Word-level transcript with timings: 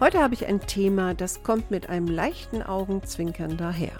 Heute 0.00 0.22
habe 0.22 0.32
ich 0.32 0.46
ein 0.46 0.62
Thema, 0.62 1.12
das 1.12 1.42
kommt 1.42 1.70
mit 1.70 1.90
einem 1.90 2.06
leichten 2.06 2.62
Augenzwinkern 2.62 3.58
daher, 3.58 3.92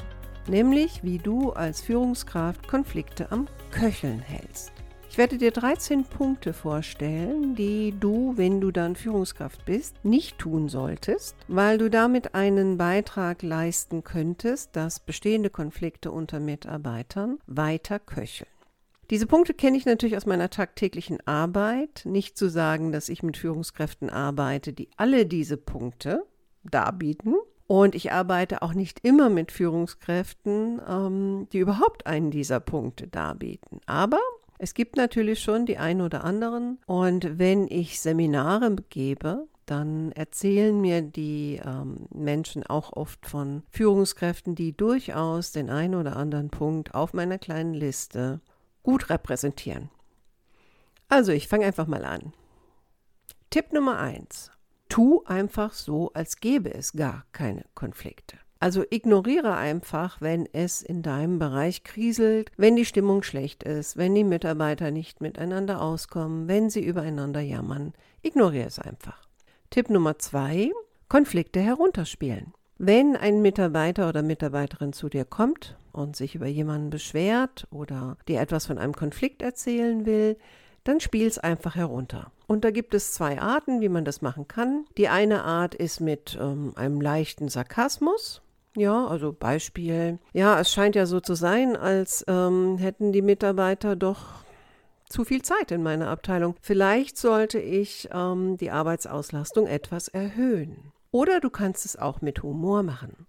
nämlich 0.49 1.05
wie 1.05 1.19
du 1.19 1.51
als 1.53 1.83
Führungskraft 1.83 2.67
Konflikte 2.67 3.31
am 3.31 3.49
Köcheln 3.71 4.19
hältst. 4.19 4.73
Ich 5.11 5.19
werde 5.19 5.37
dir 5.37 5.51
13 5.51 6.05
Punkte 6.05 6.55
vorstellen, 6.55 7.55
die 7.55 7.93
du, 8.01 8.33
wenn 8.39 8.63
du 8.63 8.71
dann 8.71 8.97
Führungskraft 8.97 9.67
bist, 9.67 10.03
nicht 10.03 10.39
tun 10.39 10.71
solltest, 10.71 11.37
weil 11.49 11.77
du 11.77 11.91
damit 11.91 12.35
einen 12.35 12.79
Beitrag 12.79 13.43
leisten 13.43 14.03
könntest, 14.03 14.75
dass 14.77 15.01
bestehende 15.01 15.51
Konflikte 15.51 16.13
unter 16.13 16.41
Mitarbeitern 16.41 17.41
weiter 17.47 17.99
köcheln. 17.99 18.49
Diese 19.11 19.27
Punkte 19.27 19.55
kenne 19.55 19.77
ich 19.77 19.87
natürlich 19.87 20.17
aus 20.17 20.27
meiner 20.27 20.51
tagtäglichen 20.51 21.19
Arbeit. 21.27 22.03
Nicht 22.05 22.39
zu 22.39 22.49
sagen, 22.49 22.93
dass 22.93 23.09
ich 23.09 23.25
mit 23.25 23.37
Führungskräften 23.37 24.09
arbeite, 24.09 24.73
die 24.73 24.89
alle 24.97 25.27
diese 25.27 25.57
Punkte 25.57 26.25
darbieten. 26.63 27.35
Und 27.67 27.97
ich 27.97 28.13
arbeite 28.13 28.63
auch 28.63 28.73
nicht 28.73 29.01
immer 29.05 29.29
mit 29.29 29.51
Führungskräften, 29.51 30.81
ähm, 30.89 31.49
die 31.53 31.59
überhaupt 31.59 32.07
einen 32.07 32.31
dieser 32.31 32.61
Punkte 32.61 33.09
darbieten. 33.09 33.81
Aber 33.87 34.21
es 34.59 34.75
gibt 34.75 34.97
natürlich 34.97 35.41
schon 35.41 35.67
die 35.67 35.79
einen 35.79 36.03
oder 36.03 36.23
anderen. 36.23 36.79
Und 36.87 37.39
wenn 37.39 37.67
ich 37.67 38.01
Seminare 38.01 38.77
gebe, 38.91 39.49
dann 39.67 40.13
erzählen 40.13 40.81
mir 40.81 41.01
die 41.03 41.61
ähm, 41.65 42.07
Menschen 42.13 42.65
auch 42.65 42.93
oft 42.93 43.27
von 43.27 43.63
Führungskräften, 43.71 44.55
die 44.55 44.77
durchaus 44.77 45.53
den 45.53 45.71
einen 45.71 45.95
oder 45.95 46.17
anderen 46.17 46.51
Punkt 46.51 46.95
auf 46.95 47.13
meiner 47.13 47.39
kleinen 47.39 47.75
Liste 47.75 48.41
gut 48.83 49.11
repräsentieren. 49.11 49.91
Also, 51.09 51.33
ich 51.33 51.49
fange 51.49 51.67
einfach 51.67 51.87
mal 51.87 52.05
an. 52.05 52.33
Tipp 53.51 53.73
Nummer 53.73 53.99
eins: 53.99 54.51
Tu 54.89 55.23
einfach 55.25 55.73
so, 55.73 56.13
als 56.13 56.37
gäbe 56.39 56.73
es 56.73 56.93
gar 56.93 57.25
keine 57.33 57.65
Konflikte. 57.75 58.37
Also 58.63 58.85
ignoriere 58.91 59.57
einfach, 59.57 60.21
wenn 60.21 60.47
es 60.53 60.83
in 60.83 61.01
deinem 61.01 61.39
Bereich 61.39 61.83
kriselt, 61.83 62.53
wenn 62.59 62.77
die 62.77 62.85
Stimmung 62.85 63.23
schlecht 63.23 63.63
ist, 63.63 63.97
wenn 63.97 64.15
die 64.15 64.23
Mitarbeiter 64.23 64.91
nicht 64.91 65.23
miteinander 65.23 65.81
auskommen, 65.81 66.47
wenn 66.47 66.69
sie 66.69 66.85
übereinander 66.85 67.41
jammern. 67.41 67.95
Ignoriere 68.21 68.67
es 68.67 68.79
einfach. 68.79 69.27
Tipp 69.71 69.89
Nummer 69.89 70.19
zwei: 70.19 70.71
Konflikte 71.09 71.61
herunterspielen. 71.61 72.53
Wenn 72.83 73.15
ein 73.15 73.43
Mitarbeiter 73.43 74.09
oder 74.09 74.23
Mitarbeiterin 74.23 74.95
zu 74.95 75.11
dir 75.11 75.27
kommt 75.27 75.77
und 75.93 76.17
sich 76.17 76.35
über 76.35 76.47
jemanden 76.47 76.89
beschwert 76.89 77.67
oder 77.71 78.17
dir 78.27 78.41
etwas 78.41 78.65
von 78.65 78.79
einem 78.79 78.95
Konflikt 78.95 79.43
erzählen 79.43 80.07
will, 80.07 80.39
dann 80.85 80.99
spiel 80.99 81.27
es 81.27 81.39
einfach 81.39 81.75
herunter. 81.77 82.33
Und 82.47 82.65
da 82.65 82.71
gibt 82.71 82.95
es 82.95 83.13
zwei 83.13 83.39
Arten, 83.39 83.83
wie 83.83 83.91
man 83.91 84.07
das 84.07 84.23
machen 84.23 84.49
kann. 84.49 84.87
Die 84.97 85.09
eine 85.09 85.45
Art 85.45 85.75
ist 85.75 86.01
mit 86.01 86.39
ähm, 86.41 86.73
einem 86.75 87.03
leichten 87.03 87.49
Sarkasmus. 87.51 88.41
Ja, 88.75 89.07
also 89.07 89.35
Beispiel. 89.39 90.19
Ja, 90.33 90.59
es 90.59 90.73
scheint 90.73 90.95
ja 90.95 91.05
so 91.05 91.21
zu 91.21 91.35
sein, 91.35 91.77
als 91.77 92.25
ähm, 92.29 92.79
hätten 92.79 93.13
die 93.13 93.21
Mitarbeiter 93.21 93.95
doch 93.95 94.43
zu 95.07 95.27
viel 95.27 95.43
Zeit 95.43 95.71
in 95.71 95.83
meiner 95.83 96.09
Abteilung. 96.09 96.55
Vielleicht 96.63 97.19
sollte 97.19 97.59
ich 97.59 98.09
ähm, 98.11 98.57
die 98.57 98.71
Arbeitsauslastung 98.71 99.67
etwas 99.67 100.09
erhöhen. 100.09 100.93
Oder 101.11 101.41
du 101.41 101.51
kannst 101.51 101.85
es 101.85 101.97
auch 101.97 102.21
mit 102.21 102.43
Humor 102.43 102.83
machen. 102.83 103.27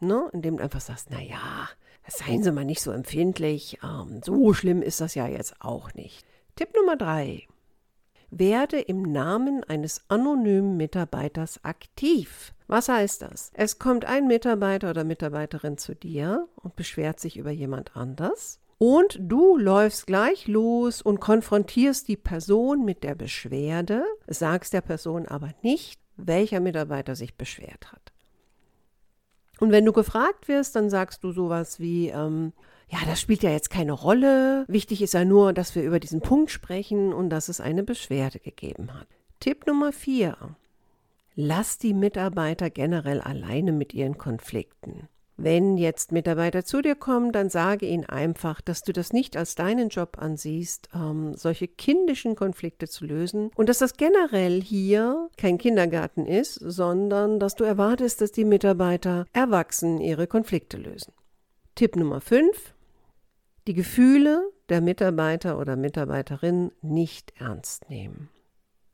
Ne? 0.00 0.28
Indem 0.32 0.56
du 0.56 0.62
einfach 0.62 0.80
sagst, 0.80 1.10
naja, 1.10 1.68
seien 2.06 2.42
Sie 2.42 2.52
mal 2.52 2.64
nicht 2.64 2.80
so 2.80 2.90
empfindlich, 2.90 3.78
ähm, 3.82 4.20
so 4.24 4.54
schlimm 4.54 4.82
ist 4.82 5.00
das 5.00 5.14
ja 5.14 5.26
jetzt 5.26 5.56
auch 5.60 5.92
nicht. 5.94 6.24
Tipp 6.56 6.74
Nummer 6.74 6.96
drei. 6.96 7.46
Werde 8.30 8.80
im 8.80 9.02
Namen 9.02 9.64
eines 9.64 10.02
anonymen 10.08 10.76
Mitarbeiters 10.76 11.64
aktiv. 11.64 12.52
Was 12.66 12.88
heißt 12.88 13.22
das? 13.22 13.50
Es 13.54 13.78
kommt 13.78 14.04
ein 14.04 14.26
Mitarbeiter 14.26 14.90
oder 14.90 15.04
Mitarbeiterin 15.04 15.78
zu 15.78 15.94
dir 15.94 16.46
und 16.56 16.76
beschwert 16.76 17.20
sich 17.20 17.38
über 17.38 17.50
jemand 17.50 17.96
anders. 17.96 18.60
Und 18.76 19.18
du 19.20 19.56
läufst 19.56 20.06
gleich 20.06 20.46
los 20.46 21.02
und 21.02 21.20
konfrontierst 21.20 22.06
die 22.06 22.16
Person 22.16 22.84
mit 22.84 23.02
der 23.02 23.14
Beschwerde, 23.14 24.04
sagst 24.28 24.72
der 24.72 24.82
Person 24.82 25.26
aber 25.26 25.50
nicht, 25.62 25.98
welcher 26.18 26.60
Mitarbeiter 26.60 27.16
sich 27.16 27.36
beschwert 27.36 27.92
hat. 27.92 28.12
Und 29.60 29.72
wenn 29.72 29.84
du 29.84 29.92
gefragt 29.92 30.48
wirst, 30.48 30.76
dann 30.76 30.90
sagst 30.90 31.24
du 31.24 31.32
sowas 31.32 31.80
wie, 31.80 32.08
ähm, 32.08 32.52
ja, 32.88 32.98
das 33.06 33.20
spielt 33.20 33.42
ja 33.42 33.50
jetzt 33.50 33.70
keine 33.70 33.92
Rolle. 33.92 34.64
Wichtig 34.68 35.02
ist 35.02 35.14
ja 35.14 35.24
nur, 35.24 35.52
dass 35.52 35.74
wir 35.74 35.82
über 35.82 36.00
diesen 36.00 36.20
Punkt 36.20 36.50
sprechen 36.50 37.12
und 37.12 37.30
dass 37.30 37.48
es 37.48 37.60
eine 37.60 37.82
Beschwerde 37.82 38.38
gegeben 38.38 38.94
hat. 38.94 39.08
Tipp 39.40 39.66
Nummer 39.66 39.92
vier. 39.92 40.56
Lass 41.34 41.78
die 41.78 41.94
Mitarbeiter 41.94 42.70
generell 42.70 43.20
alleine 43.20 43.72
mit 43.72 43.94
ihren 43.94 44.18
Konflikten. 44.18 45.08
Wenn 45.40 45.76
jetzt 45.76 46.10
Mitarbeiter 46.10 46.64
zu 46.64 46.82
dir 46.82 46.96
kommen, 46.96 47.30
dann 47.30 47.48
sage 47.48 47.86
ihnen 47.86 48.04
einfach, 48.04 48.60
dass 48.60 48.82
du 48.82 48.92
das 48.92 49.12
nicht 49.12 49.36
als 49.36 49.54
deinen 49.54 49.88
Job 49.88 50.18
ansiehst, 50.18 50.88
ähm, 50.92 51.34
solche 51.36 51.68
kindischen 51.68 52.34
Konflikte 52.34 52.88
zu 52.88 53.06
lösen 53.06 53.52
und 53.54 53.68
dass 53.68 53.78
das 53.78 53.96
generell 53.96 54.60
hier 54.60 55.30
kein 55.36 55.56
Kindergarten 55.56 56.26
ist, 56.26 56.54
sondern 56.54 57.38
dass 57.38 57.54
du 57.54 57.62
erwartest, 57.62 58.20
dass 58.20 58.32
die 58.32 58.44
Mitarbeiter 58.44 59.26
erwachsen 59.32 60.00
ihre 60.00 60.26
Konflikte 60.26 60.76
lösen. 60.76 61.12
Tipp 61.76 61.94
Nummer 61.94 62.20
5. 62.20 62.74
Die 63.68 63.74
Gefühle 63.74 64.42
der 64.68 64.80
Mitarbeiter 64.80 65.60
oder 65.60 65.76
Mitarbeiterin 65.76 66.72
nicht 66.82 67.32
ernst 67.38 67.88
nehmen. 67.88 68.28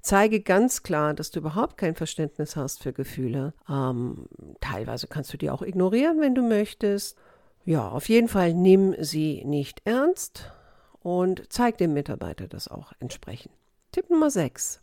Zeige 0.04 0.42
ganz 0.42 0.82
klar, 0.82 1.14
dass 1.14 1.30
du 1.30 1.40
überhaupt 1.40 1.78
kein 1.78 1.94
Verständnis 1.94 2.56
hast 2.56 2.82
für 2.82 2.92
Gefühle. 2.92 3.54
Ähm, 3.66 4.28
teilweise 4.60 5.06
kannst 5.06 5.32
du 5.32 5.38
die 5.38 5.48
auch 5.48 5.62
ignorieren, 5.62 6.20
wenn 6.20 6.34
du 6.34 6.42
möchtest. 6.42 7.16
Ja, 7.64 7.88
auf 7.88 8.10
jeden 8.10 8.28
Fall 8.28 8.52
nimm 8.52 8.94
sie 9.02 9.42
nicht 9.46 9.80
ernst 9.86 10.52
und 11.00 11.50
zeig 11.50 11.78
dem 11.78 11.94
Mitarbeiter 11.94 12.48
das 12.48 12.68
auch 12.68 12.92
entsprechend. 13.00 13.54
Tipp 13.92 14.10
Nummer 14.10 14.28
6. 14.28 14.82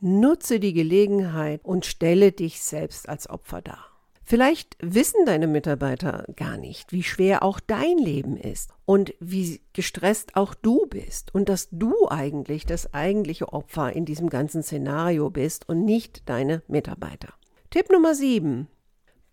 Nutze 0.00 0.58
die 0.60 0.72
Gelegenheit 0.72 1.62
und 1.62 1.84
stelle 1.84 2.32
dich 2.32 2.62
selbst 2.62 3.06
als 3.06 3.28
Opfer 3.28 3.60
dar. 3.60 3.93
Vielleicht 4.26 4.76
wissen 4.80 5.26
deine 5.26 5.46
Mitarbeiter 5.46 6.24
gar 6.34 6.56
nicht, 6.56 6.92
wie 6.92 7.02
schwer 7.02 7.42
auch 7.42 7.60
dein 7.60 7.98
Leben 7.98 8.38
ist 8.38 8.70
und 8.86 9.12
wie 9.20 9.60
gestresst 9.74 10.34
auch 10.34 10.54
du 10.54 10.86
bist 10.86 11.34
und 11.34 11.50
dass 11.50 11.68
du 11.70 12.08
eigentlich 12.08 12.64
das 12.64 12.94
eigentliche 12.94 13.52
Opfer 13.52 13.92
in 13.92 14.06
diesem 14.06 14.30
ganzen 14.30 14.62
Szenario 14.62 15.28
bist 15.28 15.68
und 15.68 15.84
nicht 15.84 16.26
deine 16.26 16.62
Mitarbeiter. 16.68 17.34
Tipp 17.68 17.92
Nummer 17.92 18.14
7. 18.14 18.66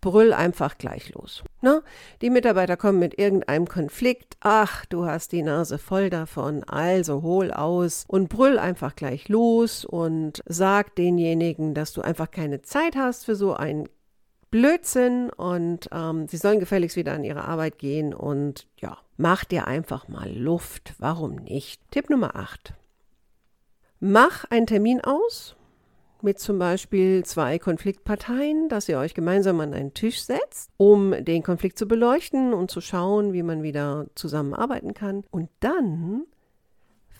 Brüll 0.02 0.34
einfach 0.34 0.76
gleich 0.76 1.14
los. 1.14 1.42
Na, 1.62 1.80
die 2.20 2.28
Mitarbeiter 2.28 2.76
kommen 2.76 2.98
mit 2.98 3.18
irgendeinem 3.18 3.68
Konflikt. 3.68 4.36
Ach, 4.40 4.84
du 4.86 5.06
hast 5.06 5.30
die 5.32 5.44
Nase 5.44 5.78
voll 5.78 6.10
davon. 6.10 6.64
Also 6.64 7.22
hol 7.22 7.52
aus 7.52 8.04
und 8.08 8.28
brüll 8.28 8.58
einfach 8.58 8.96
gleich 8.96 9.28
los 9.28 9.84
und 9.84 10.42
sag 10.44 10.96
denjenigen, 10.96 11.72
dass 11.72 11.92
du 11.92 12.02
einfach 12.02 12.32
keine 12.32 12.62
Zeit 12.62 12.96
hast 12.96 13.24
für 13.24 13.36
so 13.36 13.54
ein 13.54 13.88
Blödsinn 14.52 15.30
und 15.30 15.88
ähm, 15.92 16.28
sie 16.28 16.36
sollen 16.36 16.60
gefälligst 16.60 16.94
wieder 16.94 17.14
an 17.14 17.24
ihre 17.24 17.44
Arbeit 17.44 17.78
gehen 17.78 18.12
und 18.12 18.68
ja, 18.76 18.98
mach 19.16 19.44
dir 19.44 19.66
einfach 19.66 20.08
mal 20.08 20.30
Luft. 20.30 20.94
Warum 20.98 21.36
nicht? 21.36 21.80
Tipp 21.90 22.10
Nummer 22.10 22.36
8. 22.36 22.74
Mach 23.98 24.44
einen 24.50 24.66
Termin 24.66 25.00
aus 25.00 25.56
mit 26.20 26.38
zum 26.38 26.58
Beispiel 26.58 27.24
zwei 27.24 27.58
Konfliktparteien, 27.58 28.68
dass 28.68 28.88
ihr 28.90 28.98
euch 28.98 29.14
gemeinsam 29.14 29.58
an 29.60 29.72
einen 29.72 29.94
Tisch 29.94 30.22
setzt, 30.22 30.70
um 30.76 31.12
den 31.24 31.42
Konflikt 31.42 31.78
zu 31.78 31.86
beleuchten 31.86 32.52
und 32.52 32.70
zu 32.70 32.82
schauen, 32.82 33.32
wie 33.32 33.42
man 33.42 33.62
wieder 33.62 34.06
zusammenarbeiten 34.14 34.92
kann. 34.92 35.24
Und 35.30 35.48
dann 35.60 36.26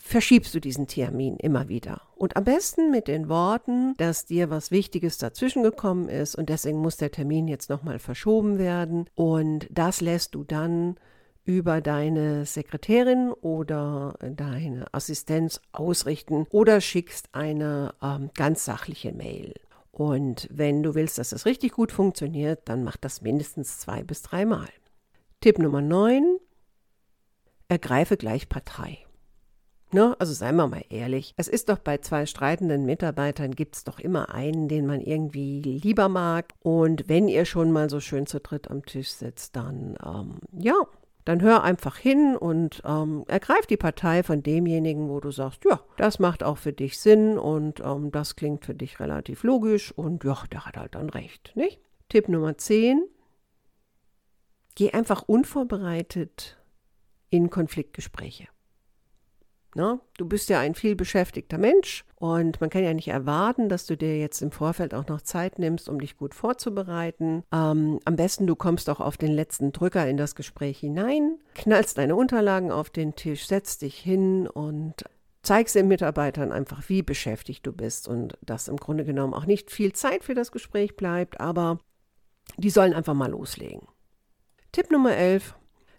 verschiebst 0.03 0.53
du 0.55 0.61
diesen 0.61 0.89
Termin 0.89 1.37
immer 1.37 1.69
wieder. 1.69 2.03
Und 2.17 2.37
am 2.37 2.45
besten 2.45 2.91
mit 2.91 3.09
den 3.09 3.29
Worten, 3.29 3.95
dass 3.97 4.27
dir 4.27 4.51
was 4.51 4.71
Wichtiges 4.71 5.17
dazwischen 5.17 5.63
gekommen 5.63 6.09
ist 6.09 6.35
und 6.35 6.49
deswegen 6.49 6.79
muss 6.79 6.97
der 6.97 7.13
Termin 7.13 7.47
jetzt 7.47 7.71
nochmal 7.71 7.99
verschoben 7.99 8.59
werden. 8.59 9.09
Und 9.15 9.69
das 9.71 10.01
lässt 10.01 10.35
du 10.35 10.43
dann 10.45 10.97
über 11.45 11.81
deine 11.81 12.47
Sekretärin 12.47 13.33
oder 13.33 14.17
deine 14.21 14.93
Assistenz 14.93 15.61
ausrichten 15.71 16.47
oder 16.51 16.81
schickst 16.81 17.29
eine 17.33 17.95
ähm, 18.03 18.31
ganz 18.35 18.65
sachliche 18.65 19.13
Mail. 19.13 19.55
Und 19.93 20.49
wenn 20.51 20.83
du 20.83 20.95
willst, 20.95 21.19
dass 21.19 21.31
das 21.31 21.47
richtig 21.47 21.73
gut 21.73 21.93
funktioniert, 21.93 22.69
dann 22.69 22.83
mach 22.83 22.97
das 22.97 23.23
mindestens 23.23 23.79
zwei 23.79 24.03
bis 24.03 24.23
dreimal. 24.23 24.69
Tipp 25.41 25.59
Nummer 25.59 25.81
9. 25.81 26.39
Ergreife 27.69 28.17
gleich 28.17 28.49
Partei. 28.49 28.99
Ne? 29.93 30.17
Also 30.19 30.33
seien 30.33 30.57
wir 30.57 30.69
mal 30.69 30.85
ehrlich, 30.89 31.35
es 31.37 31.49
ist 31.49 31.69
doch 31.69 31.79
bei 31.79 31.99
zwei 31.99 32.25
streitenden 32.25 32.87
Mitarbeitern 32.87 33.53
gibt 33.53 33.77
es 33.77 33.85
doch 33.85 33.99
immer 33.99 34.35
einen, 34.35 34.69
den 34.69 34.87
man 34.87 35.01
irgendwie 35.01 35.61
lieber 35.61 36.09
mag. 36.09 36.55
Und 36.61 37.09
wenn 37.09 37.29
ihr 37.29 37.45
schon 37.45 37.71
mal 37.73 37.91
so 37.91 38.01
schön 38.01 38.27
zu 38.27 38.41
dritt 38.41 38.71
am 38.71 38.87
Tisch 38.87 39.11
sitzt, 39.11 39.55
dann 39.57 39.99
ähm, 40.03 40.39
ja, 40.53 40.75
dann 41.25 41.41
hör 41.41 41.63
einfach 41.63 41.97
hin 41.97 42.37
und 42.37 42.83
ähm, 42.85 43.25
ergreif 43.29 43.67
die 43.67 43.77
Partei 43.77 44.23
von 44.23 44.43
demjenigen, 44.43 45.09
wo 45.09 45.21
du 45.21 45.31
sagst, 45.31 45.65
ja, 45.65 45.81
das 45.97 46.19
macht 46.19 46.43
auch 46.43 46.59
für 46.59 46.73
dich 46.73 46.99
Sinn 46.99 47.39
und 47.39 47.81
ähm, 47.81 48.11
das 48.11 48.35
klingt 48.35 48.65
für 48.65 48.75
dich 48.75 48.99
relativ 48.99 49.45
logisch 49.45 49.93
und 49.93 50.25
ja, 50.25 50.43
der 50.51 50.67
hat 50.67 50.77
halt 50.77 50.95
dann 50.95 51.11
recht, 51.11 51.53
nicht? 51.55 51.81
Tipp 52.09 52.29
Nummer 52.29 52.59
10. 52.59 53.03
Geh 54.75 54.91
einfach 54.91 55.23
unvorbereitet 55.23 56.59
in 57.31 57.51
Konfliktgespräche. 57.51 58.49
Ne? 59.75 60.01
Du 60.19 60.27
bist 60.27 60.51
ja 60.51 60.61
ein 60.61 60.75
viel 60.75 60.95
beschäftigter 60.95 61.57
Mensch 61.57 62.05
und 62.17 62.61
man 62.61 62.69
kann 62.69 62.85
ja 62.85 62.93
nicht 62.93 63.09
erwarten, 63.09 63.71
dass 63.71 63.87
du 63.87 63.97
dir 63.97 64.19
jetzt 64.19 64.43
im 64.43 64.51
Vorfeld 64.51 64.93
auch 64.93 65.07
noch 65.07 65.23
Zeit 65.23 65.59
nimmst, 65.59 65.89
um 65.89 65.99
dich 65.99 66.19
gut 66.19 66.35
vorzubereiten. 66.35 67.43
Ähm, 67.53 67.99
am 68.05 68.17
besten 68.17 68.47
du 68.47 68.55
kommst 68.55 68.91
auch 68.91 69.01
auf 69.01 69.17
den 69.17 69.33
letzten 69.33 69.73
Drücker 69.73 70.07
in 70.07 70.19
das 70.19 70.35
Gespräch 70.35 70.79
hinein, 70.79 71.39
knallst 71.55 71.97
deine 71.97 72.17
Unterlagen 72.17 72.71
auf 72.71 72.91
den 72.91 73.15
Tisch, 73.15 73.47
setzt 73.47 73.81
dich 73.81 73.99
hin 73.99 74.47
und 74.47 75.05
zeigst 75.43 75.75
den 75.75 75.89
Mitarbeitern 75.89 76.53
einfach, 76.53 76.89
wie 76.89 77.03
beschäftigt 77.03 77.67
du 77.67 77.73
bist 77.73 78.09
und 78.09 78.37
dass 78.43 78.69
im 78.69 78.77
Grunde 78.77 79.05
genommen 79.05 79.33
auch 79.33 79.47
nicht 79.47 79.71
viel 79.71 79.93
Zeit 79.95 80.23
für 80.23 80.35
das 80.35 80.53
Gespräch 80.53 80.97
bleibt, 80.97 81.41
aber 81.41 81.79
die 82.59 82.71
sollen 82.71 82.93
einfach 82.93 83.15
mal 83.15 83.31
loslegen. 83.31 83.89
Tipp 84.71 84.91
Nummer 84.91 85.17
11. 85.17 85.55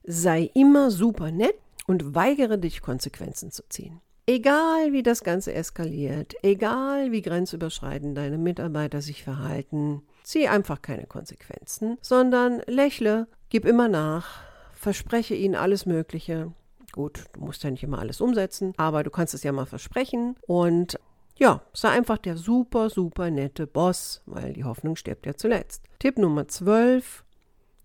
Sei 0.06 0.52
immer 0.54 0.92
super 0.92 1.32
nett 1.32 1.56
und 1.88 2.16
weigere 2.16 2.58
dich, 2.58 2.82
Konsequenzen 2.82 3.52
zu 3.52 3.64
ziehen. 3.70 4.02
Egal 4.26 4.94
wie 4.94 5.04
das 5.04 5.24
Ganze 5.24 5.54
eskaliert, 5.54 6.36
egal 6.44 7.12
wie 7.12 7.22
grenzüberschreitend 7.22 8.18
deine 8.18 8.38
Mitarbeiter 8.38 9.02
sich 9.02 9.22
verhalten, 9.22 10.02
zieh 10.24 10.48
einfach 10.48 10.82
keine 10.82 11.08
Konsequenzen, 11.08 11.98
sondern 12.02 12.62
lächle, 12.66 13.28
gib 13.50 13.66
immer 13.66 13.90
nach, 13.90 14.42
verspreche 14.74 15.36
ihnen 15.36 15.56
alles 15.56 15.86
Mögliche. 15.86 16.54
Gut, 16.94 17.26
du 17.34 17.42
musst 17.42 17.64
ja 17.64 17.72
nicht 17.72 17.84
immer 17.84 18.00
alles 18.00 18.22
umsetzen, 18.22 18.74
aber 18.78 19.04
du 19.04 19.10
kannst 19.10 19.34
es 19.34 19.44
ja 19.44 19.52
mal 19.52 19.66
versprechen 19.66 20.38
und 20.48 20.98
ja, 21.36 21.62
sei 21.74 21.90
einfach 21.90 22.18
der 22.18 22.38
super, 22.38 22.90
super 22.90 23.30
nette 23.30 23.68
Boss, 23.68 24.22
weil 24.26 24.54
die 24.54 24.64
Hoffnung 24.64 24.96
stirbt 24.96 25.26
ja 25.26 25.36
zuletzt. 25.36 25.84
Tipp 26.00 26.18
Nummer 26.18 26.48
12, 26.48 27.26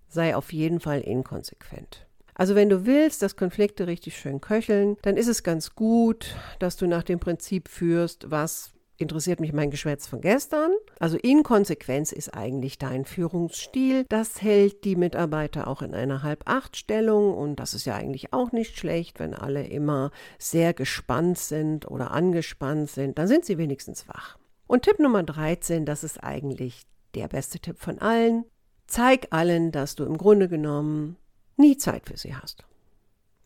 sei 0.09 0.37
auf 0.37 0.53
jeden 0.53 0.81
Fall 0.81 1.01
inkonsequent. 1.01 2.08
Also 2.39 2.55
wenn 2.55 2.71
du 2.71 2.87
willst, 2.87 3.21
dass 3.21 3.35
Konflikte 3.35 3.89
richtig 3.89 4.17
schön 4.17 4.41
köcheln, 4.41 4.97
dann 5.03 5.17
ist 5.17 5.27
es 5.27 5.43
ganz 5.43 5.75
gut, 5.75 6.37
dass 6.61 6.77
du 6.77 6.87
nach 6.87 7.03
dem 7.03 7.19
Prinzip 7.19 7.69
führst, 7.69 8.31
was 8.31 8.73
interessiert 8.97 9.41
mich 9.41 9.53
mein 9.53 9.71
Geschwätz 9.71 10.07
von 10.07 10.21
gestern. 10.21 10.71
Also 11.01 11.17
Inkonsequenz 11.17 12.13
ist 12.13 12.35
eigentlich 12.35 12.79
dein 12.79 13.05
Führungsstil. 13.05 14.05
Das 14.09 14.41
hält 14.41 14.85
die 14.85 14.95
Mitarbeiter 14.95 15.67
auch 15.67 15.83
in 15.83 15.95
einer 15.95 16.23
Halb-Acht-Stellung 16.23 17.35
und 17.35 17.57
das 17.57 17.75
ist 17.75 17.87
ja 17.87 17.97
eigentlich 17.97 18.33
auch 18.33 18.53
nicht 18.53 18.79
schlecht, 18.79 19.19
wenn 19.19 19.35
alle 19.35 19.67
immer 19.67 20.13
sehr 20.39 20.75
gespannt 20.75 21.39
sind 21.39 21.91
oder 21.91 22.13
angespannt 22.13 22.89
sind. 22.89 23.19
Dann 23.19 23.27
sind 23.27 23.47
sie 23.47 23.59
wenigstens 23.59 24.07
wach. 24.09 24.39
Und 24.69 24.83
Tipp 24.83 25.01
Nummer 25.01 25.25
13, 25.25 25.87
das 25.87 26.05
ist 26.05 26.23
eigentlich 26.23 26.83
der 27.17 27.27
beste 27.27 27.59
Tipp 27.59 27.79
von 27.79 27.99
allen. 27.99 28.45
Zeig 28.87 29.29
allen, 29.31 29.73
dass 29.73 29.97
du 29.97 30.05
im 30.05 30.17
Grunde 30.17 30.49
genommen 30.49 31.17
nie 31.59 31.77
Zeit 31.77 32.07
für 32.07 32.17
sie 32.17 32.35
hast. 32.35 32.65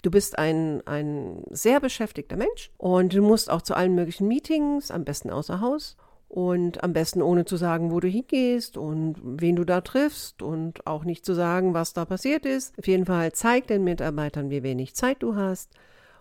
Du 0.03 0.11
bist 0.11 0.38
ein, 0.38 0.85
ein 0.87 1.44
sehr 1.50 1.81
beschäftigter 1.81 2.37
Mensch 2.37 2.70
und 2.76 3.14
du 3.14 3.23
musst 3.23 3.50
auch 3.50 3.62
zu 3.62 3.75
allen 3.75 3.94
möglichen 3.94 4.26
Meetings, 4.26 4.91
am 4.91 5.05
besten 5.05 5.31
außer 5.31 5.61
Haus 5.61 5.97
und 6.29 6.82
am 6.82 6.93
besten 6.93 7.23
ohne 7.23 7.44
zu 7.44 7.56
sagen, 7.56 7.93
wo 7.93 8.00
du 8.00 8.09
hingehst 8.09 8.76
und 8.76 9.17
wen 9.23 9.55
du 9.55 9.64
da 9.64 9.81
triffst 9.81 10.43
und 10.43 10.87
auch 10.87 11.05
nicht 11.05 11.25
zu 11.25 11.35
sagen, 11.35 11.75
was 11.75 11.93
da 11.93 12.05
passiert 12.05 12.47
ist. 12.47 12.76
Auf 12.79 12.87
jeden 12.87 13.06
Fall 13.06 13.32
zeig 13.32 13.69
den 13.69 13.85
Mitarbeitern, 13.85 14.50
wie 14.50 14.62
wenig 14.62 14.94
Zeit 14.94 15.23
du 15.23 15.37
hast 15.37 15.70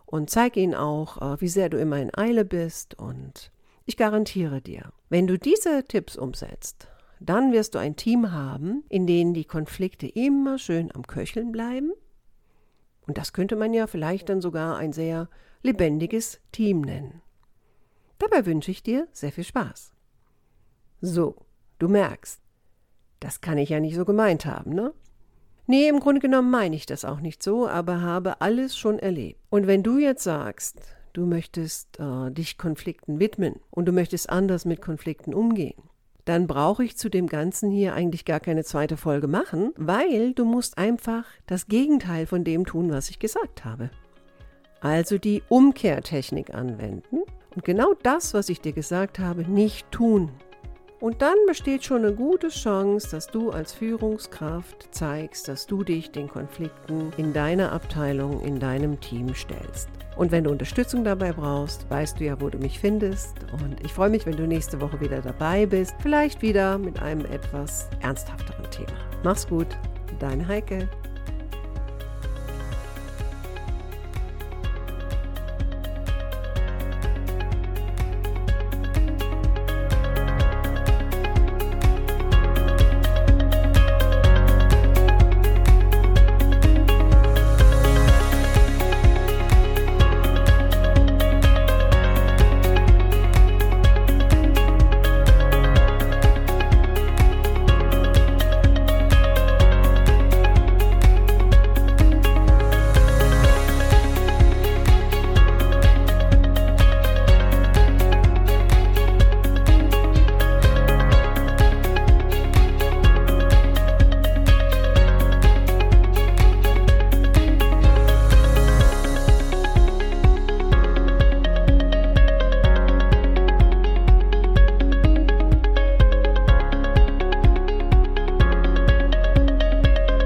und 0.05 0.29
zeig 0.29 0.57
ihnen 0.57 0.75
auch, 0.75 1.21
äh, 1.21 1.41
wie 1.41 1.47
sehr 1.47 1.69
du 1.69 1.79
immer 1.79 1.97
in 1.97 2.13
Eile 2.15 2.45
bist 2.45 2.99
und 2.99 3.51
ich 3.85 3.97
garantiere 3.97 4.61
dir, 4.61 4.91
wenn 5.09 5.27
du 5.27 5.39
diese 5.39 5.85
Tipps 5.85 6.17
umsetzt, 6.17 6.87
dann 7.21 7.53
wirst 7.53 7.75
du 7.75 7.79
ein 7.79 7.95
Team 7.95 8.31
haben, 8.31 8.83
in 8.89 9.05
dem 9.05 9.33
die 9.33 9.45
Konflikte 9.45 10.07
immer 10.07 10.57
schön 10.57 10.93
am 10.93 11.05
Köcheln 11.05 11.51
bleiben. 11.51 11.91
Und 13.05 13.17
das 13.17 13.31
könnte 13.31 13.55
man 13.55 13.73
ja 13.73 13.85
vielleicht 13.85 14.29
dann 14.29 14.41
sogar 14.41 14.77
ein 14.77 14.91
sehr 14.91 15.29
lebendiges 15.61 16.39
Team 16.51 16.81
nennen. 16.81 17.21
Dabei 18.17 18.45
wünsche 18.45 18.71
ich 18.71 18.81
dir 18.81 19.07
sehr 19.11 19.31
viel 19.31 19.43
Spaß. 19.43 19.93
So, 21.01 21.35
du 21.77 21.87
merkst, 21.87 22.41
das 23.19 23.39
kann 23.39 23.59
ich 23.59 23.69
ja 23.69 23.79
nicht 23.79 23.95
so 23.95 24.05
gemeint 24.05 24.45
haben, 24.45 24.73
ne? 24.73 24.93
Nee, 25.67 25.87
im 25.87 25.99
Grunde 25.99 26.21
genommen 26.21 26.49
meine 26.49 26.75
ich 26.75 26.87
das 26.87 27.05
auch 27.05 27.19
nicht 27.19 27.43
so, 27.43 27.67
aber 27.67 28.01
habe 28.01 28.41
alles 28.41 28.75
schon 28.75 28.97
erlebt. 28.97 29.39
Und 29.49 29.67
wenn 29.67 29.83
du 29.83 29.99
jetzt 29.99 30.23
sagst, 30.23 30.81
du 31.13 31.27
möchtest 31.27 31.99
äh, 31.99 32.31
dich 32.31 32.57
Konflikten 32.57 33.19
widmen 33.19 33.59
und 33.69 33.85
du 33.85 33.91
möchtest 33.91 34.29
anders 34.29 34.65
mit 34.65 34.81
Konflikten 34.81 35.33
umgehen, 35.33 35.81
dann 36.25 36.47
brauche 36.47 36.83
ich 36.83 36.97
zu 36.97 37.09
dem 37.09 37.27
Ganzen 37.27 37.71
hier 37.71 37.93
eigentlich 37.93 38.25
gar 38.25 38.39
keine 38.39 38.63
zweite 38.63 38.97
Folge 38.97 39.27
machen, 39.27 39.73
weil 39.77 40.33
du 40.33 40.45
musst 40.45 40.77
einfach 40.77 41.25
das 41.47 41.67
Gegenteil 41.67 42.25
von 42.25 42.43
dem 42.43 42.65
tun, 42.65 42.91
was 42.91 43.09
ich 43.09 43.19
gesagt 43.19 43.65
habe. 43.65 43.89
Also 44.79 45.17
die 45.17 45.43
Umkehrtechnik 45.49 46.53
anwenden 46.53 47.19
und 47.55 47.63
genau 47.63 47.93
das, 48.03 48.33
was 48.33 48.49
ich 48.49 48.61
dir 48.61 48.73
gesagt 48.73 49.19
habe, 49.19 49.43
nicht 49.43 49.91
tun. 49.91 50.31
Und 51.01 51.23
dann 51.23 51.35
besteht 51.47 51.83
schon 51.83 52.05
eine 52.05 52.13
gute 52.13 52.49
Chance, 52.49 53.09
dass 53.09 53.25
du 53.25 53.49
als 53.49 53.73
Führungskraft 53.73 54.89
zeigst, 54.91 55.47
dass 55.47 55.65
du 55.65 55.83
dich 55.83 56.11
den 56.11 56.27
Konflikten 56.27 57.11
in 57.17 57.33
deiner 57.33 57.71
Abteilung, 57.71 58.39
in 58.41 58.59
deinem 58.59 58.99
Team 58.99 59.33
stellst. 59.33 59.89
Und 60.15 60.31
wenn 60.31 60.43
du 60.43 60.51
Unterstützung 60.51 61.03
dabei 61.03 61.33
brauchst, 61.33 61.89
weißt 61.89 62.19
du 62.19 62.25
ja, 62.25 62.39
wo 62.39 62.49
du 62.49 62.59
mich 62.59 62.79
findest. 62.79 63.33
Und 63.51 63.83
ich 63.83 63.91
freue 63.91 64.11
mich, 64.11 64.27
wenn 64.27 64.37
du 64.37 64.45
nächste 64.45 64.79
Woche 64.79 65.01
wieder 65.01 65.21
dabei 65.21 65.65
bist. 65.65 65.95
Vielleicht 66.03 66.43
wieder 66.43 66.77
mit 66.77 67.01
einem 67.01 67.25
etwas 67.25 67.89
ernsthafteren 68.01 68.69
Thema. 68.69 68.93
Mach's 69.23 69.47
gut, 69.47 69.67
deine 70.19 70.47
Heike. 70.47 70.87